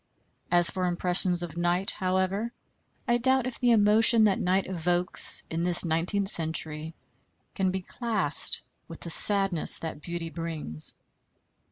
[0.49, 2.51] As for impressions of night, however,
[3.07, 6.95] I doubt if the emotion that night evokes in this nineteenth century
[7.53, 10.95] can be classed with the sadness that beauty brings.